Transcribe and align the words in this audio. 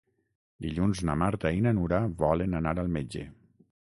Dilluns 0.65 1.01
na 1.09 1.15
Marta 1.23 1.51
i 1.57 1.61
na 1.67 1.73
Nura 1.81 1.99
volen 2.25 2.59
anar 2.61 2.75
al 2.85 2.91
metge. 2.97 3.23